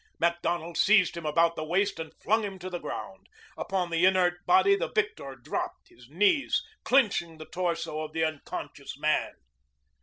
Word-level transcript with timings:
Macdonald 0.19 0.79
seized 0.79 1.15
him 1.15 1.27
about 1.27 1.55
the 1.55 1.63
waist 1.63 1.99
and 1.99 2.11
flung 2.15 2.41
him 2.43 2.57
to 2.57 2.71
the 2.71 2.79
ground. 2.79 3.27
Upon 3.55 3.91
the 3.91 4.03
inert 4.03 4.43
body 4.47 4.75
the 4.75 4.89
victor 4.91 5.35
dropped, 5.35 5.89
his 5.89 6.09
knees 6.09 6.63
clinching 6.83 7.37
the 7.37 7.45
torso 7.45 7.99
of 8.01 8.11
the 8.11 8.23
unconscious 8.23 8.97
man. 8.97 9.33